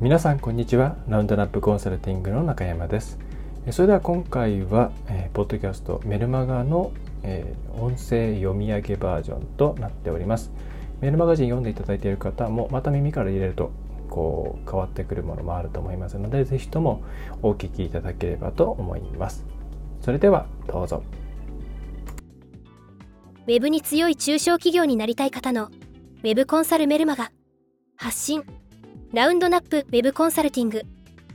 [0.00, 0.96] 皆さんこんにちは。
[1.08, 3.18] ラウンドナップコンサルティングの中山です。
[3.70, 6.90] それでは今回は、えー、ポッドキャストメルマガの、
[7.22, 10.52] えー、音声読み上げバージョンとなっております。
[11.02, 13.72] メルマガジン読んでいただいている方もまた耳から入れると
[14.08, 17.04] こう変わってくるものもあると思いますのでぜひとも
[17.42, 19.44] お聞きいただければと思います。
[20.00, 21.02] それではどうぞ。
[23.46, 27.32] ウェブに強い中小企業になりたい方のウェブコンサルメルマガ
[27.96, 28.59] 発信。
[29.12, 30.82] ラウンドナップウェブコンサルティング。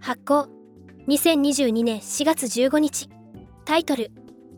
[0.00, 0.48] 発行。
[1.06, 3.10] 2022年4月15日。
[3.66, 4.10] タイトル。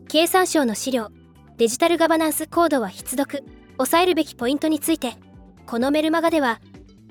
[0.07, 1.09] 経産省の資料。
[1.57, 3.43] デジタルガバナンスコードは必読。
[3.73, 5.15] 抑えるべきポイントについて。
[5.65, 6.61] このメルマガでは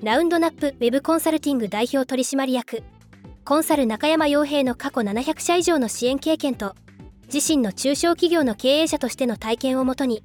[0.01, 2.81] ラウンドナップウェブコンサルティング代表取締役
[3.43, 6.75] コンサル中山洋平の過去700社以上の支援経験と
[7.33, 10.23] 自身の中小企業の経営者としての体験をもとに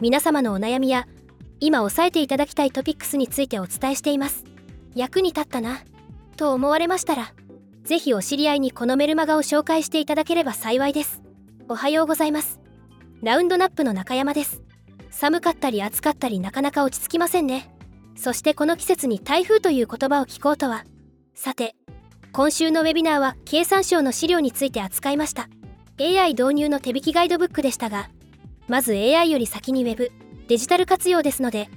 [0.00, 1.06] 皆様のお悩みや
[1.60, 4.44] 今押さえていただきたいトピックスについてお伝えしています。
[4.94, 5.80] 役に立ったな
[6.36, 7.32] と思われましたら
[7.84, 11.22] ぜひお知り合いにこのメルマガを紹介していただければ幸いです。
[11.68, 12.60] おはようございます。
[13.22, 14.62] ラウンドナップの中山です。
[15.10, 17.72] 寒かったり暑かったりなかなか落ち着きませんね。
[18.16, 20.84] そしてこの季節に台風という言葉を聞こうとは。
[21.34, 21.76] さて
[22.36, 25.48] 今週のウェビナーは経産省の資料について扱いました。
[25.98, 28.10] AI 導入の手引きガイドブックでしたが
[28.68, 30.12] まず AI より先に Web
[30.46, 31.70] デジタル活用ですので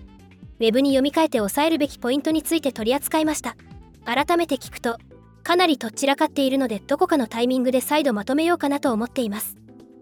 [0.59, 3.55] Web に読み替えて押さえるべきポイントについて取り扱いました。
[4.03, 4.97] 改めて聞くと
[5.43, 9.55] かなりとっちらかっているのでどこかのタイミングで再度まとめようかなと思っています。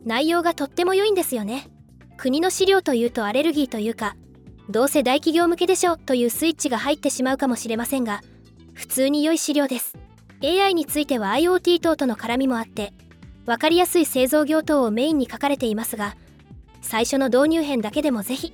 [0.05, 1.67] 内容がとっても良いんですよね。
[2.17, 4.15] 国の資料というとアレルギーというか
[4.71, 8.21] どうせ大企業向けでしょというスイッチが入ってしまうかもしれませんが
[8.73, 10.06] 普通に良い資料です。
[10.43, 12.93] AI については IoT 等との絡みもあって
[13.45, 16.15] 分かりやすい製造業等をメインに書かれていますが
[16.81, 18.53] 最初の導入編だけでもぜひ。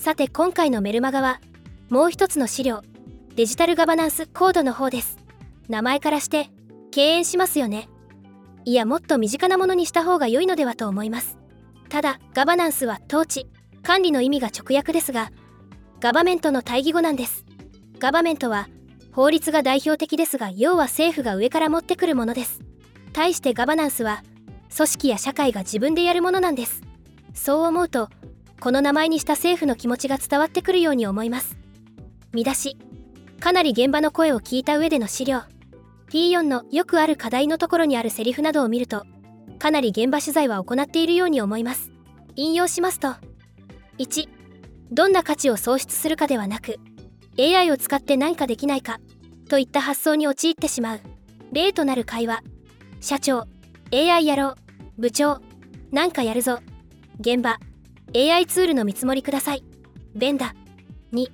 [0.00, 1.42] さて今回のメルマガは
[1.90, 2.80] もう一つの資料
[3.36, 5.18] デジタルガバナンスコードの方です。
[5.68, 6.48] 名前からして
[6.90, 7.88] 敬遠しますよね。
[8.64, 11.36] いやもっと身近なものにした方が良いのではと思います。
[11.90, 13.46] ただガバナンスは統治
[13.82, 15.30] 管理の意味が直訳ですが
[16.00, 17.44] ガバメントの対義語なんです。
[17.98, 18.68] ガバメントは
[19.12, 22.60] 法律が代表的ですが要は政府が上から持ってくるものです。
[23.12, 24.22] 対してガバナンスは
[24.74, 26.82] 組織や社会が自分でやるものなんです。
[27.34, 28.08] そう思うと
[28.60, 31.56] この名前にした政府の気持ちが伝わってくるように思います。
[32.32, 32.76] 見出し。
[33.40, 35.40] かなり現場の声を聞いた上での資料。
[36.10, 39.06] P4 のよくある課題のところにあるセリフなどを見ると
[39.58, 41.90] かなり現場取材は行っているように思います。
[42.36, 43.14] 引用しますと
[43.98, 44.28] 1
[44.90, 46.78] どんな価値を創出するかではなく
[47.40, 49.00] AI を使って何かできないか
[49.48, 51.00] といった発想に陥ってしまう。
[51.52, 52.42] 例となる会話。
[53.00, 53.44] 社長。
[53.92, 54.56] AI やろう。
[54.98, 55.40] 部長。
[55.90, 56.58] なんかやるぞ。
[57.18, 57.58] 現場。
[58.14, 59.64] AI ツールの見積もりください。
[60.14, 60.54] ベンダ。
[61.12, 61.30] 2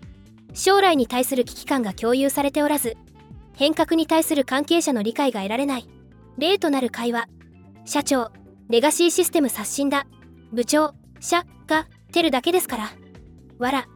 [0.54, 2.96] 将来に対する危機感が共有されておらず
[3.54, 5.88] 変革に対する関係者の理解が得られない。
[6.38, 7.26] 例となる会話。
[7.84, 8.30] 社長。
[8.68, 10.06] レガシーシステム刷新だ。
[10.52, 10.94] 部長。
[11.20, 12.90] 社がてるだけですから。
[13.58, 13.88] わら。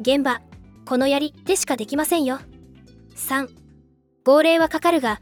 [0.00, 0.40] 現場。
[0.86, 2.38] このやりでしかできませんよ。
[3.16, 3.48] 3.
[4.24, 5.20] 号令はかかるが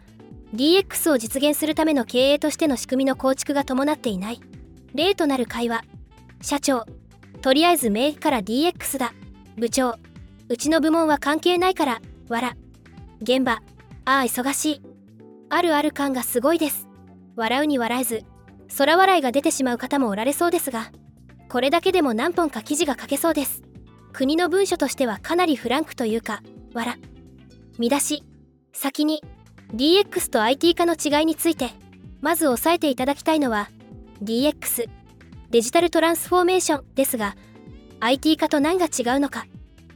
[0.55, 4.41] DX を実現するための経営としての仕組みの構築が伴っていない。
[4.95, 5.83] 例となる会話。
[6.41, 6.85] 社長、
[7.41, 9.13] とりあえず名義から DX だ。
[9.57, 9.97] 部長、
[10.49, 12.57] うちの部門は関係ないから、わら。
[13.21, 13.63] 現場、
[14.05, 14.83] ああ忙しい。
[15.51, 16.87] あるある感がすごいです。
[17.35, 18.25] 笑うに笑えず、
[18.77, 20.93] 空笑いが出てしまう方もおられそうですが、
[21.49, 23.64] これだけでも何本か記事が書けそうです。
[24.15, 26.41] 国の文書としてはかなりフランクというか、
[26.73, 26.97] わら。
[27.79, 28.23] 見出し。
[28.73, 29.21] 先に、
[29.75, 31.71] DX と IT 化の違いについて、
[32.21, 33.69] まず押さえていただきたいのは、
[34.23, 34.89] DX、
[35.51, 37.35] デジタルトランスフォーメーションですが、
[37.99, 39.47] IT 化と何が違うのか、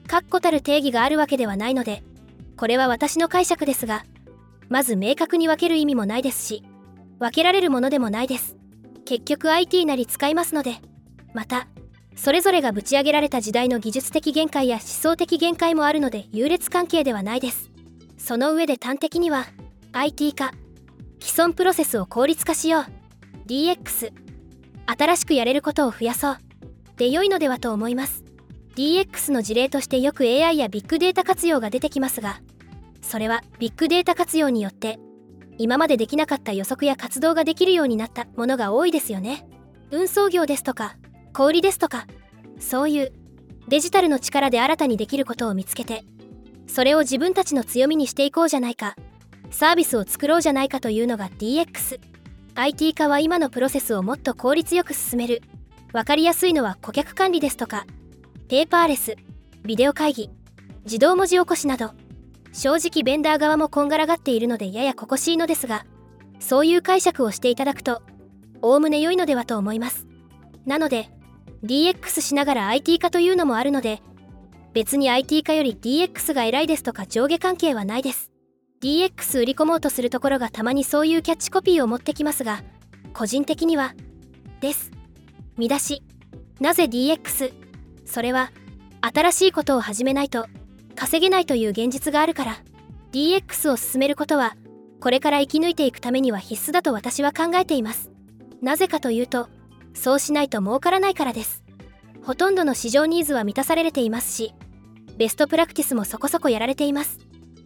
[0.09, 2.03] 確固たる定義があるわけではないので、
[2.57, 4.03] これは私の解釈ですが、
[4.69, 6.65] まず明確に分ける意味もないですし、
[7.21, 8.57] 分けられるものでもないです。
[9.05, 10.79] 結局 IT なり使いますので、
[11.35, 11.69] また、
[12.19, 17.71] それぞれがぶち上げられた時代の技術的限界や思想的限界もあるので優劣関係ではないです。
[18.19, 19.47] その上で端的には
[19.93, 20.53] IT 化
[21.21, 22.85] 既存プロセスを効率化しよう。
[23.47, 24.13] DX
[24.87, 26.39] 新しくやれることを増やそう。
[26.97, 28.25] で良いのではと思います。
[28.75, 32.41] DX の事例としてよく AI やビッグデータ活用が出てきますが
[33.03, 35.01] それはビッグデータ活用によって
[35.57, 39.49] 今までできなかった予測や活動ができるようになったものが多いですよね。
[39.91, 40.97] 運送業ですとか
[41.39, 42.09] 小売ですとか
[42.59, 43.13] そういう
[43.69, 46.03] デジタルの力で新たにできることを見つけて
[46.67, 48.97] それを自分たちの強みにしていこうじゃないか
[49.53, 52.01] サービスを作ろうじゃないかというのが DX
[52.57, 55.43] IT 化は今のプロセスをもっと効率よく進める。
[55.93, 57.87] 分かりやすいのは顧客管理ですとか
[58.49, 59.15] ペーパーレス
[59.65, 60.31] ビデオ会議
[60.87, 61.93] 自動文字起こしなど。
[62.53, 65.87] 正直ベンダー側もこんがらがっているのでややここしいのですが
[66.41, 68.03] そういう解釈をしていただくと
[68.61, 70.09] おおむね良いのではと思います。
[70.67, 71.17] なので
[71.65, 74.01] DX しながら IT 化というのもあるので
[74.73, 78.31] 別に IT 化より DX が偉いですとか上下関係はないです。
[78.81, 82.63] DX 売り込もうとするところがたまにそういうキャッチコピーを持ってきますが
[83.13, 83.95] 個人的には
[84.61, 84.93] です。
[85.57, 86.03] 見出し。
[86.61, 87.53] なぜ DX
[88.05, 88.53] それは
[89.01, 90.47] 新しいことを始めないと
[90.95, 92.59] 稼げないという現実があるから。
[93.11, 94.55] DX を進めることは
[95.01, 98.11] これから生き抜いていくためには必須だと私は考えています。
[98.61, 99.49] なぜかというと
[99.99, 101.63] そうしないと儲からないからです。
[102.23, 104.55] ほとんどの市場ニーズは満たされていますし
[105.17, 107.19] ベストプラクティスもそこそこやられています。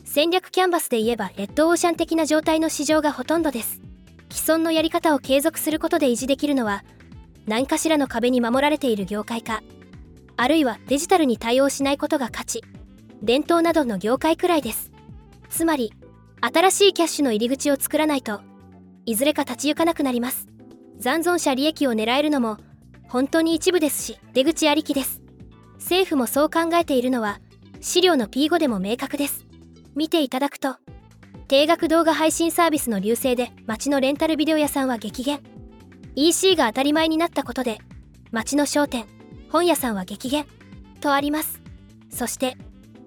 [0.04, 3.80] 戦略キャンバスで言えばレッドオーシャン的な状態の市場がほとんどです。
[4.30, 6.84] 既存のやり方を継続することで維持できるのは
[7.46, 9.62] 何かしらの壁に守られている業界か
[10.36, 12.62] あるいはデジタルに対応しないことが価値
[13.22, 14.90] 伝統などの業界くらいです。
[15.50, 15.92] つまり
[16.40, 18.40] 新しいキャッシュの入り口を作らないと
[19.04, 20.51] いずれか立ち行かなくなります。
[21.02, 22.58] 残存者利益を狙えるのも
[23.08, 25.20] 本当に一部ですし出口ありきです。
[25.78, 27.40] 政府もそう考えているのは
[27.80, 29.44] 資料の P5 でも明確です。
[29.96, 30.76] 見ていただくと
[31.48, 35.40] 定額動画配信サービスの流星で街のレンタルビデオ屋さんは激減。
[36.14, 37.80] EC が当たり前になったことで
[38.30, 39.06] 街の商店
[39.50, 40.46] 本屋さんは激減。
[41.00, 41.60] とあります。
[42.10, 42.56] そして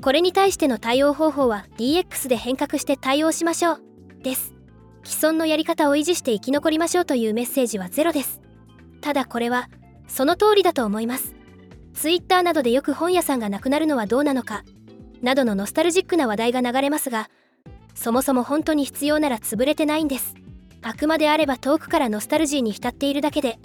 [0.02, 3.82] これに対しての対応方法は DX で変革して対応しましょう。
[4.22, 4.55] です。
[5.06, 8.42] 既存のやり方を維持して生き残りましょうというメッセージはゼロです。
[9.02, 9.70] ただこれは
[10.08, 11.36] その通りだと思います。
[11.94, 14.64] Twitter などでよく本屋さんがなくなるのはどうなのか
[15.22, 17.30] などのノスタルジックな話題が流れますが
[17.94, 20.36] そもそも本当に必要なら潰れてないんです。
[20.82, 23.60] あくまであれば遠くからノスタルジーに浸っているだけで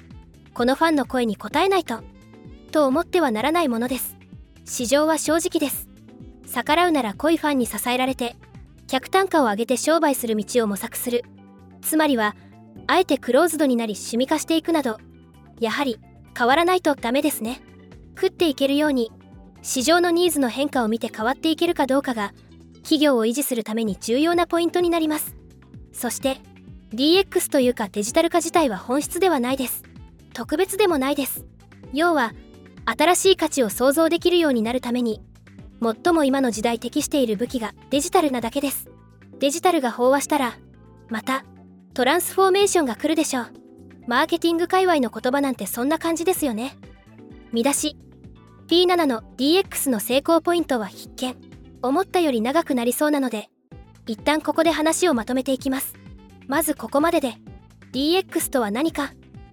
[0.54, 2.00] このファンの声に応えないと
[2.70, 4.16] と思ってはならないものです。
[4.64, 5.88] 市場は正直です。
[6.46, 8.36] 逆らうなら濃いファンに支えられて
[8.90, 11.24] 客単価を上げて商売する道を模索する。
[11.80, 12.34] つまりは
[12.88, 14.98] あえてクローズドになり趣味化していくなど
[15.60, 16.00] やはり
[16.36, 17.60] 変わらないとダメですね。
[18.16, 19.12] 食っていけるように
[19.62, 22.32] 市場のニーズの変化を見て変わっていけるかどうかが
[22.78, 25.36] 企業を維持するために重要なポイントになります。
[25.92, 26.38] そして
[26.92, 29.84] DX というかデジタル化自体は本質ではないです。
[30.34, 31.46] 特別でもないです。
[31.92, 32.32] 要は
[32.86, 35.22] 新しい価値を創造できるようになるために
[35.82, 38.90] 最も今の時代適している武器がデジタルなだけです。
[39.38, 40.58] デジタルが飽和したら
[41.08, 41.44] また
[41.94, 43.46] トランスフォーメーションが来るでしょう。
[44.06, 46.76] マーケティング界隈の言葉なんてそんな感じですよね。
[47.52, 47.96] 見出し。
[48.68, 51.36] P7 の DX の成功ポイントは必見。
[51.82, 53.48] 思ったより長くなりそうなので
[54.06, 55.94] 一旦ここで話をまとめていきます。
[56.46, 57.36] まずここまでで
[57.92, 59.12] DX とは何か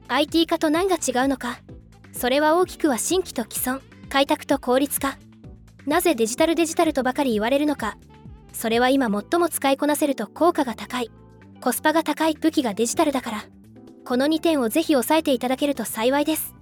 [0.10, 1.60] IT 化と何が違うのか。
[2.12, 5.18] それは大きくは新規と既存開拓と効率化。
[5.88, 7.98] なぜデジタルデジタルとばかり言われるのか。
[8.52, 11.10] それは今最も使いこなせると効果が高い。
[11.62, 13.46] コスパが高い武器がデジタルだから。
[14.04, 16.54] この2点をぜひ押さえていただけると幸いです。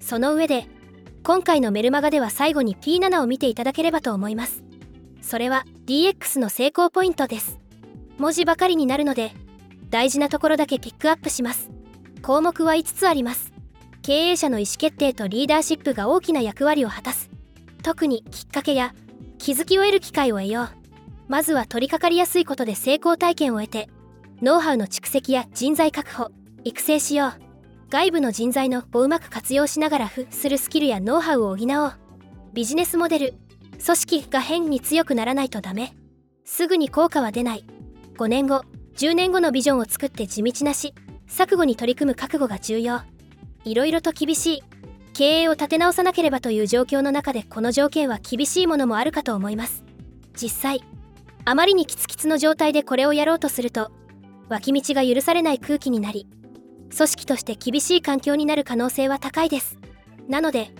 [0.00, 0.66] その上で
[1.22, 4.62] 今回のメルマガでは最後に P7 を見ていただければと思います。
[5.22, 7.58] それは DX の成功ポイントです。
[8.18, 9.32] 文字ばかりになるので
[9.88, 11.70] 大事なところだけピックアップします。
[12.20, 13.52] 項目は5つあります。
[14.02, 17.33] 経営者の意思決定とリーダーシップが大きな役割を果たす。
[17.84, 18.94] 特にきっかけや
[19.38, 20.68] 気づきを得る機会を得よう。
[21.28, 23.88] まずは取り掛かりやすいことで成功体験を得て
[24.42, 26.30] ノウハウの蓄積や人材確保
[26.64, 27.32] 育成しよう。
[27.90, 31.92] 外部の人材のをうまく活用しながら付するスキルやノウハウを補おう。
[32.54, 33.34] ビジネスモデル
[33.84, 35.92] 組織が変に強くならないとダメ。
[36.44, 37.64] すぐに効果は出ない。
[38.16, 38.62] 5年後
[38.96, 40.94] 10年後のビジョンを作って地道なし。
[41.28, 43.02] 錯誤に取り組む覚悟が重要。
[43.64, 44.62] いろいろと厳しい。
[45.14, 49.84] 経営を立て直さなければという状況の中でこの条件は厳しいものもあるかと思います。
[50.34, 50.84] 実際
[51.44, 53.92] あまりにキツキツの状態でこれをやろうとすると
[54.48, 56.26] 脇道が許されない空気になり
[56.94, 59.78] 組織として厳しい環境になる可能性は高いです。
[60.28, 60.70] なので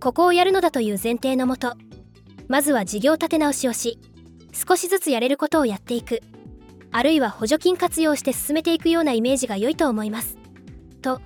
[0.00, 1.74] ここをやるのだという前提のもと
[2.48, 4.00] まずは事業立て直しをし
[4.52, 6.20] 少しずつやれることをやっていく。
[6.90, 10.36] あるいは補助金活用して進めていくようなイメージが良いと思います。
[11.00, 11.20] と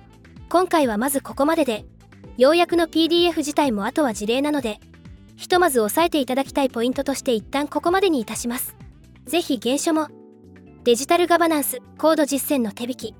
[0.49, 1.85] 今回はまずここまでで
[2.39, 4.79] 要約の PDF 自体もあとは事例なので
[5.35, 8.77] ひとまず押さえていただきたいポイントとして一旦ここまでにいたします。
[9.25, 10.07] ぜひ原書も
[10.85, 13.13] デジタルガバナンスコード実践の手引き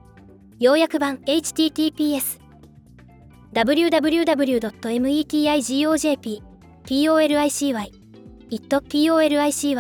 [0.58, 2.40] 要約版 https
[3.52, 6.42] www.metigojp
[6.86, 7.74] policy
[8.50, 9.76] it policy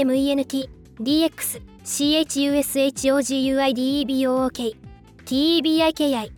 [0.00, 0.68] investment
[1.00, 4.76] dx chushouguideebook
[5.24, 6.37] tebiki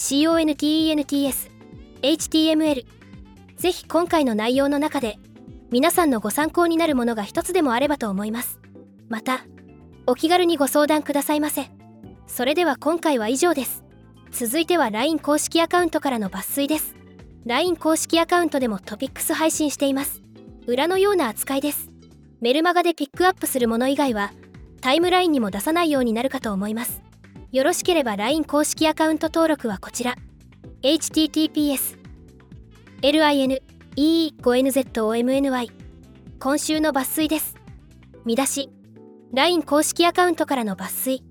[0.00, 1.50] contents,
[2.00, 2.86] html
[3.58, 5.18] ぜひ今回の内容の中で
[5.70, 8.58] 皆さんのご参考になるものが一つでもあればと思います。
[9.10, 9.44] また
[10.06, 11.70] お気軽にご相談くださいませ。
[12.26, 13.84] それでは今回は以上です。
[14.30, 16.96] 続いては LINE 公式アカウントからの抜粋です。
[17.44, 20.22] LINE 公式アカウントでもトピックス配信しています。
[20.66, 21.90] 裏のような扱いです。
[22.40, 24.32] メルマガでピックアップするもの以外は
[24.80, 27.09] タイムラインにも出さないようになるかと思います。
[27.52, 30.14] よろしければ LINE 公式アカウント登録はこちら。
[30.82, 31.98] https
[33.02, 35.72] line5nzomny
[36.38, 37.56] 今週の抜粋です。
[38.24, 38.70] 見出し。
[39.34, 41.24] LINE 公式アカウントからの抜粋。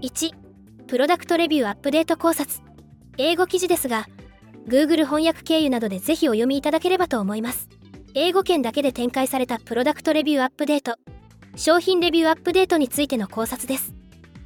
[0.00, 0.32] 1
[0.86, 2.60] プロダクトレビューアップデート考察。
[3.16, 4.06] 英語記事ですが
[4.68, 7.68] Google 翻訳経由などでぜひお読みいただければと思います。
[8.14, 10.94] 英語圏だけで展開されたプロダクトレビューアップデート。
[11.56, 13.92] 商品レビューアップデートについての考察です。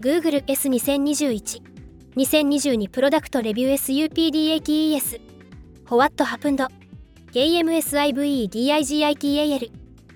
[0.02, 1.62] Google S2021
[2.16, 5.20] 2022プロダクトレビュー SUPDATES
[5.88, 6.66] What happened?
[7.32, 9.70] KMSIVEDIGITAL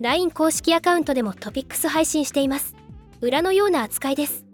[0.00, 2.74] LINE 公式アカウントでもトピックス配信しています。
[3.22, 4.44] 裏のような扱いです。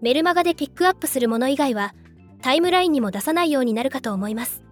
[0.00, 1.94] メルマガでピックアップするもの以外は
[2.40, 4.62] タイムラインにも出さないようになるかと思います。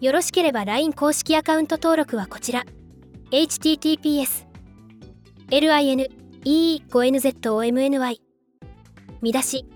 [0.00, 2.64] よろしければ LINE 公式アカウント登録はこちら。
[3.32, 4.46] https
[5.48, 6.08] lin
[6.44, 8.20] e 5 n z o m n y
[9.20, 9.75] 見出し。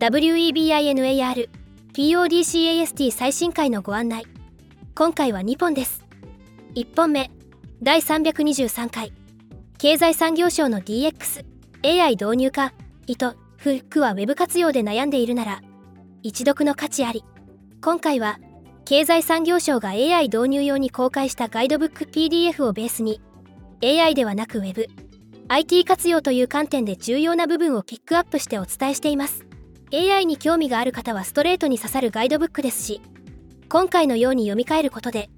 [0.00, 1.50] WEBINAR
[1.92, 4.24] PODCAST 最新回のご案内。
[4.94, 6.06] 今回は2本です。
[6.74, 7.30] 1本目
[7.82, 9.12] 第323回。
[9.76, 11.44] 経済産業省の DX
[11.84, 12.72] AI 導入か
[13.06, 15.60] 意図フックは Web 活用で悩んでいるなら
[16.22, 17.22] 一読の価値あり。
[17.82, 18.40] 今回は
[18.86, 23.20] 経済産業省が AI 導入用に公開したガイドブック PDF をベースに
[23.82, 24.86] AI ではなく Web
[25.48, 29.49] IT 活用という観点で重要な部分をピックアップしてお伝えしています。
[29.92, 33.00] AI に興味がある方はストレートに刺さるガイドブックですし
[33.68, 35.30] 今回のように読み替えることで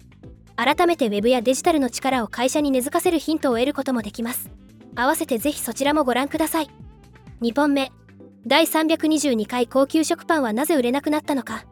[0.57, 4.51] 改めて Web やデジタルの力を会社に根付かせるヒントを得ることもできます。
[4.95, 6.71] 合わせてぜひそちらもご覧ください。
[7.41, 7.91] 2本目。
[8.47, 11.65] 第322回高級食パンはなぜ売れなくなったのか。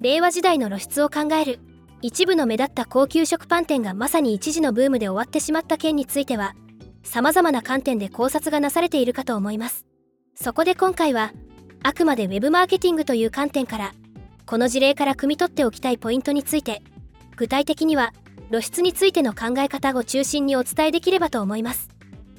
[0.00, 1.60] 令和時代の露出を考える。
[2.02, 6.54] 一部の目立った高級食パン店がまさに一時のブームで終わってしまった件については
[7.02, 9.86] 様々な観点で考察がなされているかと思います。
[10.34, 11.32] そこで今回は
[11.86, 13.92] あくまで Web マーケティングという観点から
[14.46, 16.82] この事例から汲み取っておきたいポイントについて
[17.36, 18.14] 具体的には
[18.48, 21.90] 露出についての考え方を中心にお伝えできればと思います。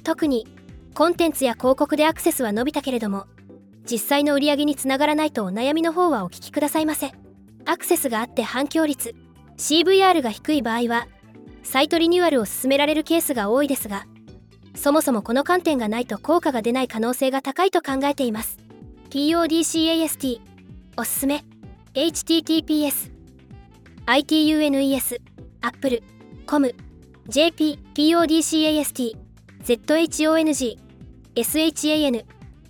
[0.02, 0.48] 特に
[0.94, 3.26] コンテンツや広告でアクセスは伸びたけれども
[3.88, 7.12] 実際の売り上げにつながらないとお悩みの方はお聞きくださいませ。
[7.66, 9.14] アクセスがあって反響率
[9.58, 11.06] CVR が低い場合は
[11.62, 14.06] サイトリニューアルを進められるケースが多いですが
[14.74, 18.65] そもそもこの観点がないと効果が出ない可能性が高いと考えています。
[19.10, 20.40] PODCAST
[20.96, 21.44] おすすめ
[21.94, 23.12] HTTPS
[24.06, 25.20] ITUNES
[25.62, 26.02] Apple
[26.46, 26.74] COM
[27.28, 29.16] JP PODCAST
[29.64, 30.76] ZHONG
[31.36, 32.24] SHAN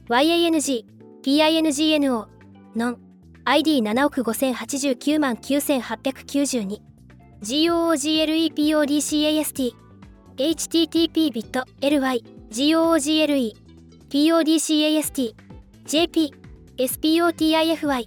[0.09, 0.85] YANG
[1.23, 2.27] PINGNO
[2.77, 2.99] ノン
[3.47, 6.79] ID7 億5089万9892
[7.43, 9.75] GOOGLEPODCAST
[10.37, 13.55] HTTP ビット LY GOOGLE
[14.11, 15.46] PODCAST
[15.87, 16.35] JP
[16.79, 18.07] SPOTIFY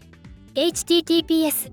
[0.53, 1.71] HTTPS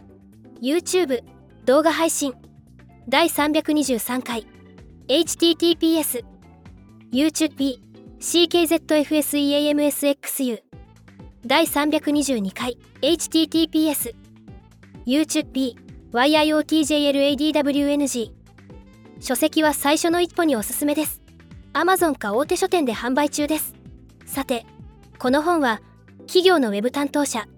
[0.60, 1.22] YouTube
[1.66, 2.34] 動画配信
[3.08, 4.44] 第323回
[5.06, 6.24] https
[7.12, 7.78] YouTube
[8.18, 10.70] CKZFSEAMSXU
[11.46, 14.14] 第322回 https
[15.06, 15.74] YouTube
[16.12, 18.30] YIOTJLADWNG
[19.20, 21.22] 書籍は最初の一歩におすすめです。
[21.72, 23.72] Amazon か大手書店で販売中です。
[24.26, 24.66] さて
[25.18, 25.80] この本は
[26.26, 27.48] 企業のウェブ担当者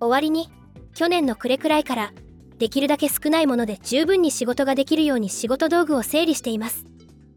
[0.00, 0.50] 終わりに
[0.94, 2.12] 去年の暮れくらいから
[2.58, 6.84] できるだけ少ないもので十分に仕事ができるように仕事道具を整理しています。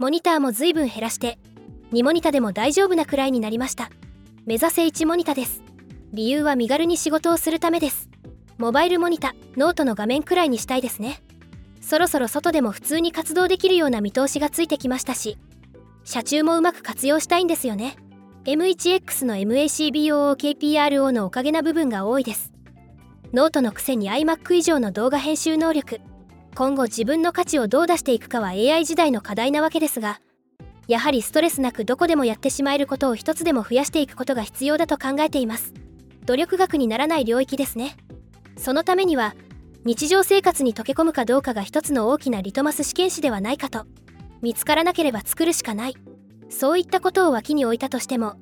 [0.01, 1.37] モニターも随分減らして
[1.91, 3.91] 2モニタでも大丈夫なくらいになりました。
[4.47, 5.61] 目指せ1モニタです。
[6.11, 8.09] 理由は身軽に仕事をするためです。
[8.57, 11.21] モバイルモニタノートの画面くらいにしたいですね。
[11.81, 15.37] そろそろ外でも普通に活動できるような見通しがついてきましたし
[16.03, 17.95] 車中もうまく活用したいんですよね。
[18.45, 22.51] M1X の MacBook Pro のおかげな部分が多いです。
[23.33, 26.01] ノートのくせに iMac 以上の動画編集能力。
[26.55, 30.19] 今後自分の価値をどう出していくかは AI 時代の課題なわけですが
[30.87, 35.73] やはりストレスなくどこでもやってしまえることを一つでも増やしていくことが必要だと考えています。
[36.25, 37.95] 努力が苦にならない領域ですね。
[38.57, 39.33] そのためには
[39.85, 43.85] 日常生活に溶け込むかどうかが一つの大きなリトマス試験紙ではないかと
[44.41, 45.95] 見つからなければ作るしかない。
[46.49, 48.35] そういったことを脇に置いたとしても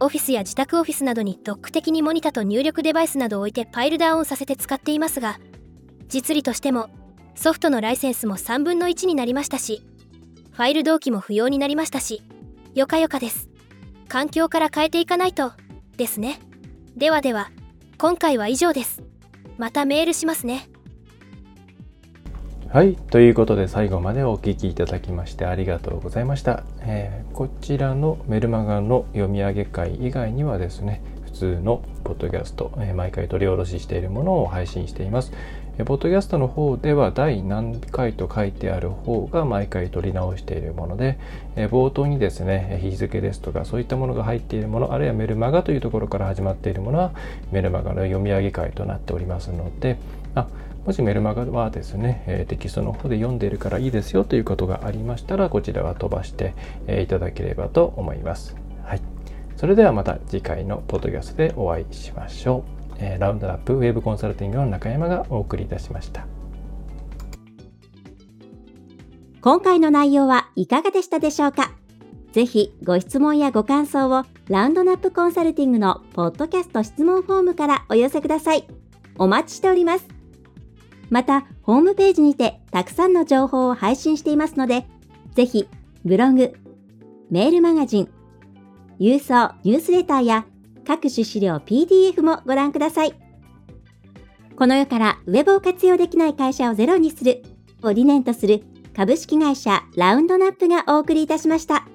[0.00, 5.38] オフィスや自宅オフィスなどにドック的にモニタと入力デバイスなどを置いてパイルダウンさせて使っていますが
[6.08, 6.90] 実利としても
[7.34, 9.82] ソフトのライセンスも3分の1になりましたし
[10.52, 12.22] ファイル同期も不要になりましたし
[12.74, 13.48] よかよかです
[14.08, 15.52] 環境から変えていかないと
[15.96, 16.40] ですね
[16.96, 17.50] ではでは
[17.98, 19.02] 今回は以上です
[19.58, 20.68] またメールしますね
[22.74, 22.96] はい。
[22.96, 26.64] ということで最後までお聞きいただきましてありがとうございました。
[26.80, 35.30] えー、こちらのメルマガの読み上げ会以外にはですね、普通のポッドキャスト、えー、毎回取り下ろししているものを配信しています。
[35.78, 41.18] え、ポッドキャストの方では第何回と書いてある方が毎回取り直しているもので、
[41.56, 47.12] え冒頭にですね、日付ですとかそういったものが入っているもの、あるいはメルマガというところから始まっているものは
[47.50, 49.98] メルマガの読み上げ会となっておりますので、
[50.34, 50.46] あ
[50.86, 56.54] もしメルマガはですね、えテキストの方で読んでいるからいいですよということがありましたら、こちらは飛ばして、
[56.86, 58.54] いただければと思います。
[58.84, 59.00] はい。
[59.56, 62.73] それではまた次回のポッドキャストでお会いしましょう。
[63.04, 66.26] えラウンドラップウェブコンサルティングの中山がお送りいたしました。
[69.40, 71.72] 今回の内容はいかがでしたでしょうか？
[72.32, 78.66] ぜひご質問やご感想をラウンドナップコンサルティングのポッドキャスト質問フォームからお寄せください。
[79.18, 80.08] お待ちしております。
[81.10, 84.86] また、ホームページにてたくさんの情報を配信していますので、
[85.34, 85.68] ぜひ
[86.04, 86.54] ブログ、
[87.30, 88.08] メールマガジン、
[88.98, 90.46] 郵送ニュースレターや
[90.84, 93.14] 各種資料 PDF もご覧ください。
[94.56, 97.42] この世からウェブを活用できない会社をゼロにする
[97.82, 98.62] を理念とする
[98.94, 101.86] 株式会社ラウンドナップがお送りいたしました。